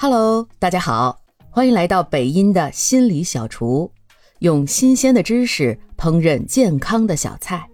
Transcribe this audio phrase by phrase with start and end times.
[0.00, 1.20] Hello，大家好，
[1.50, 3.90] 欢迎来到北音的心理小厨，
[4.38, 7.68] 用新鲜的知识烹饪健康的小菜。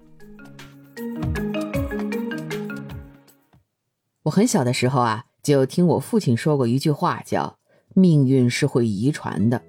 [4.23, 7.59] 我很小的时候啊，就听我父亲说过一句话，叫
[7.95, 9.61] “命运是会遗传的”。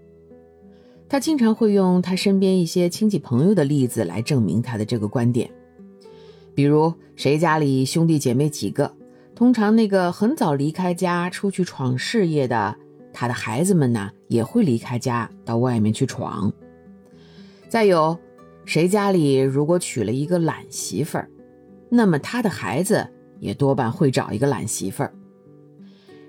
[1.09, 5.51] 他经常会用他身边一些亲戚朋友的例子来证明他的这个观点。
[6.55, 8.95] 比如，谁家里兄弟姐妹几个？
[9.35, 12.73] 通常那个很早离开家出去闯事业的，
[13.11, 16.51] 他的孩子们呢也会离开家到外面去闯。
[17.67, 18.17] 再有，
[18.63, 21.29] 谁家里如果娶了一个懒媳妇儿，
[21.89, 23.05] 那么他的孩子
[23.39, 25.13] 也多半会找一个懒媳妇儿。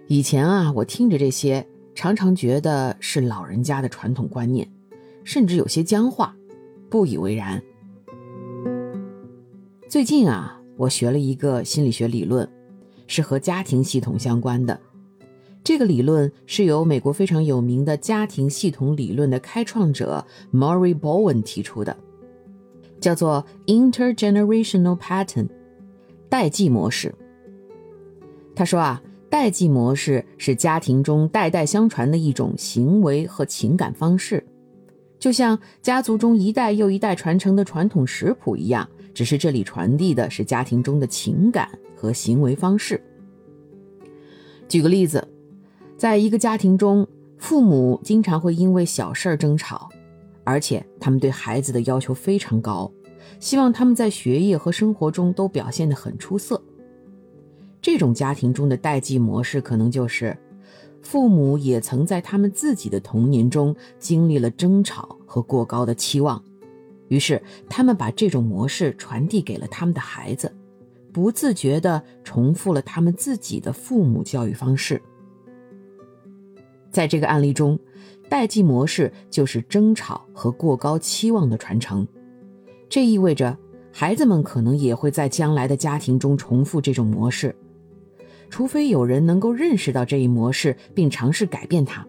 [0.09, 4.69] 以前啊，我听着这些，常常觉得是老人家的传统观念，
[5.23, 6.35] 甚至有些僵化，
[6.91, 7.63] 不以为然。
[9.89, 12.49] 最近啊，我学了一个心理学理论。
[13.07, 14.79] 是和家庭系统相关的。
[15.65, 21.97] 这个理论是由美国非常有名的家庭系统理论的开创者 Murray Bowen 提出的，
[23.01, 25.49] 叫做 intergenerational pattern
[26.29, 27.13] 代际模式。
[28.55, 34.47] 他说啊，代际模式是家庭中代代相传的一种行为和情感方式，
[35.19, 41.69] 就像家族中一代又一代传承的传统食谱一样，只是这里传递的是家庭中的情感。
[41.97, 43.03] 和行为方式。
[44.69, 45.27] 举个例子，
[45.97, 47.07] 在一个家庭中，
[47.39, 49.89] 父母经常会因为小事儿争吵，
[50.45, 52.93] 而且他们对孩子的要求非常高，
[53.41, 56.63] 希望他们在学业和生活中都表现得很出色。
[57.81, 60.37] 这种家庭中的代际模式，可能就是
[61.03, 66.43] 父母也曾在他们自己的童年中经历了争吵和过高的期望，
[67.07, 70.51] 于是他们把这种模式传递给了他们的孩子。
[71.17, 75.01] 不自觉地重复了他们自己的父母教育方式。
[76.91, 77.79] 在这个案例中，
[78.29, 82.07] 代际模式就是争吵和过高期望的传承。
[82.87, 83.57] 这意味着
[83.91, 87.57] 孩子们可能也会在将来的家庭中重复这种模式，
[88.51, 92.07] 除非有人能够认识到这一模式并尝试改变它。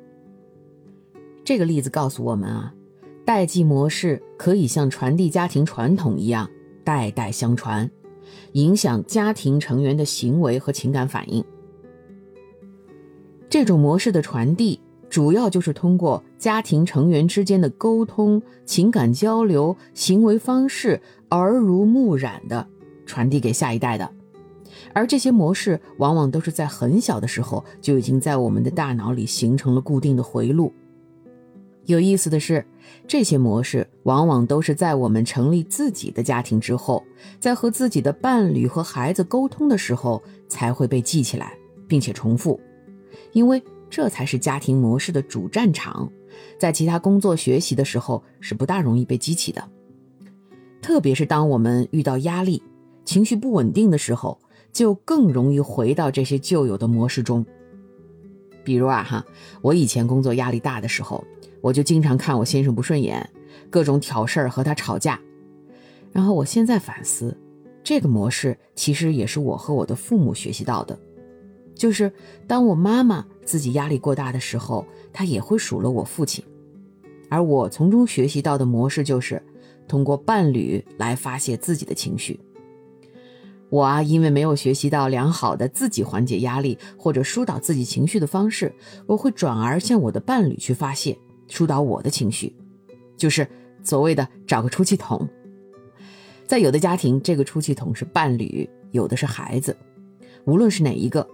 [1.45, 2.73] 这个例子告诉我们啊，
[3.23, 6.49] 代际模式可以像传递家庭传统一样
[6.83, 7.89] 代代相传。
[8.53, 11.43] 影响家庭成员的行为和情感反应。
[13.49, 14.79] 这种模式的传递，
[15.09, 21.01] 主要就是通过家庭成员之间的沟通、情感交流、行为方式，
[21.31, 22.67] 耳濡目染的
[23.05, 24.09] 传递给下一代的。
[24.93, 30.73] 而这些模式，往往都是在很小的时候就已经在我们的大脑里形成了固定的回路。
[31.87, 32.65] 有意思的是，
[33.07, 37.01] 这些模式往往都是在我们成立自己的家庭之后，
[37.39, 41.53] 在和自己的伴侣和孩子沟通的时候才会被记起来，
[41.87, 42.59] 并且重复，
[43.31, 46.11] 因为这才是家庭模式的主战场，
[46.59, 49.63] 在其他工作学习的时候是不大容易被激起的。
[50.81, 52.61] 特别是当我们遇到压力、
[53.05, 54.37] 情绪不稳定的时候，
[54.73, 57.45] 就更容易回到这些旧有的模式中。
[58.65, 59.25] 比如啊哈，
[59.61, 61.23] 我以前工作压力大的时候。
[61.61, 63.29] 我就经常看我先生不顺眼，
[63.69, 65.19] 各种挑事儿和他吵架。
[66.11, 67.37] 然后我现在反思，
[67.83, 70.97] 这个模式其实也是我和我的父母学习到的。
[71.75, 72.11] 就是
[72.47, 76.43] 当我妈妈自己压力过大的时候，她也会数落我父亲，
[77.29, 79.39] 而我从中学习到的模式就是
[79.87, 82.39] 通过伴侣来发泄自己的情绪。
[83.69, 88.73] 我啊，因为没有学习到良好的自己缓解压力或者疏导自己情绪的方式，
[89.05, 91.17] 我会转而向我的伴侣去发泄。
[91.47, 92.55] 疏导我的情绪，
[93.15, 93.47] 就是
[93.83, 95.27] 所谓的找个出气筒。
[96.45, 99.75] 在有的家庭，这个出气筒是伴侣，有的是孩子。
[100.45, 101.27] 无论是哪一个，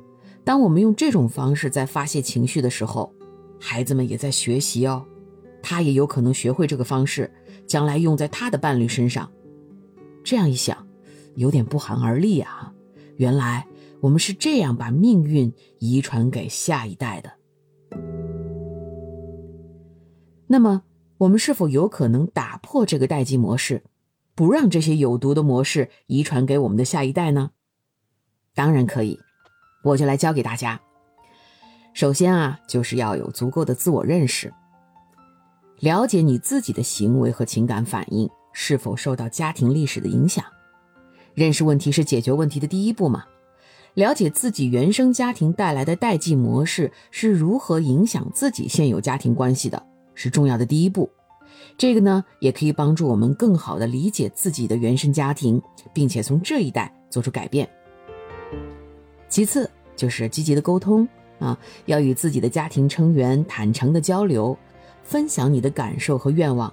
[0.44, 3.14] 当我们用这种方式在发泄情绪的时候，
[3.60, 5.06] 孩子们也在学习哦。
[5.62, 7.32] 他也有可能学会这个方式，
[7.68, 9.32] 将来用在他的伴侣身上。
[10.24, 10.88] 这样一想，
[11.36, 12.74] 有点不寒而栗啊！
[13.18, 13.68] 原来
[14.02, 17.32] 我们是这样把命运遗传给下一代的。
[20.54, 20.84] 那么，
[21.18, 23.82] 我们是否有可能打破这个代际模式，
[24.36, 27.50] 不让这些有毒的模式遗传给我们的下一代呢？
[28.54, 29.20] 当然可以，
[29.84, 30.80] 我就来教给大家。
[31.96, 34.54] 首先啊，就是要有足够的自我认识，
[35.80, 40.46] 了解你自己的行为和情感反应是否受到家庭历史的影响。
[41.34, 43.26] 认识问题是解决问题的第一步嘛？
[43.96, 49.88] 了解自己原生家庭带来的代际模式是如何影响自己现有家庭关系的。
[50.16, 51.10] 是重要的第一步，
[51.78, 55.62] 这个呢也可以帮助我们更好的理解自己的原生家庭，
[55.94, 57.68] 并且从这一代做出改变。
[59.28, 61.08] 其次就是积极的沟通
[61.40, 64.58] 啊，要与自己的家庭成员坦诚的交流，
[65.04, 66.72] 分享你的感受和愿望。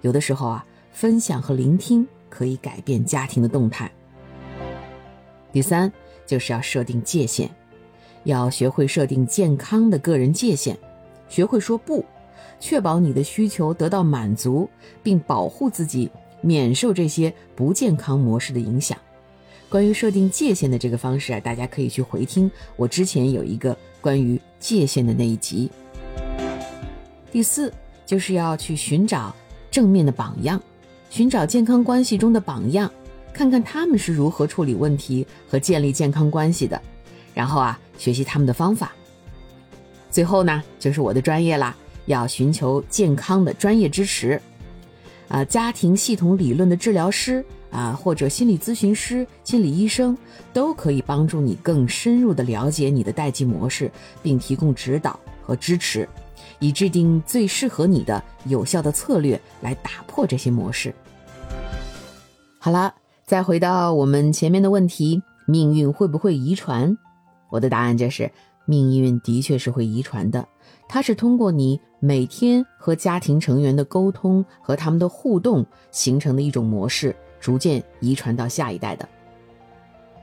[0.00, 3.90] 有的时候啊，分享和聆听可以改变家庭的动态。
[5.52, 5.92] 第三，
[6.26, 7.48] 就是要设定界限，
[8.24, 10.76] 要学会设定健康的个人界限，
[11.28, 12.04] 学会说不，
[12.60, 14.68] 确保你的需求得到满足，
[15.02, 18.96] 并保护自己免受这些不健康模式的影响。
[19.68, 25.70] 关于设定界限的这个方式啊，大家可以去回听我之前有一个关于界限的那一集。
[27.30, 27.72] 第四，
[28.06, 29.34] 就是要去寻找
[29.70, 30.58] 正面的榜样，
[31.10, 32.90] 寻找健康关系中的榜样。
[33.30, 36.80] 看看他们是如何处理问题和建立健康关系的，
[37.34, 38.92] 然后啊，学习他们的方法。
[40.10, 41.76] 最后呢，就是我的专业啦，
[42.08, 44.42] 要寻求健康的专业支持。
[45.28, 50.18] 啊，家庭系统理论的治疗师啊，或者心理咨询师、心理医生，
[50.52, 53.88] 都可以帮助你更深入的了解你的代际模式，
[54.20, 56.08] 并提供指导和支持，
[56.58, 60.92] 以制定最适合你的有效的策略来打破这些模式。
[62.58, 62.92] 好了。
[63.28, 66.96] 再回到我们前面的问题，命运会不会遗传？
[67.50, 68.32] 我的答案就是，
[68.64, 70.48] 命运的确是会遗传的。
[70.88, 79.06] 它是通过你每天和家庭成员的沟通和他们的互动形成的一种模式，逐渐遗传到下一代的。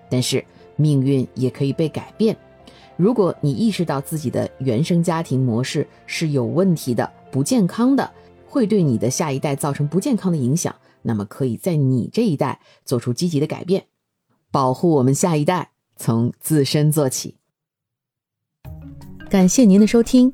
[0.10, 0.44] 但是
[0.76, 2.36] 命运也可以被改变。
[2.98, 8.10] 如果你意识到自己的原生家庭模式是有问题的、不健康的，
[8.48, 10.74] 会对你的下一代造成不健康的影响。
[11.02, 13.86] 那么可以在你这一代做出积极的改变，
[14.50, 17.36] 保护我们下一代，从自身做起。
[19.30, 20.34] 感谢您的收听，